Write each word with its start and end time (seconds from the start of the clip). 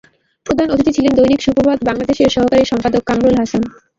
প্রধান 0.45 0.67
অতিথি 0.69 0.91
ছিলেন 0.95 1.13
দৈনিক 1.15 1.39
সুপ্রভাত 1.43 1.79
বাংলাদেশ-এর 1.87 2.33
সহকারী 2.35 2.63
সম্পাদক 2.71 3.01
কামরুল 3.05 3.35
হাসান। 3.39 3.63